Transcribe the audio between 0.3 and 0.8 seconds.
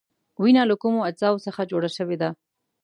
وینه له